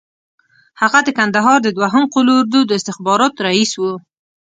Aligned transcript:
هغه 0.81 0.99
د 1.03 1.09
کندهار 1.17 1.57
د 1.63 1.67
دوهم 1.77 2.03
قول 2.13 2.27
اردو 2.35 2.59
د 2.65 2.71
استخباراتو 2.79 3.43
رییس 3.47 3.71
وو. 3.81 3.93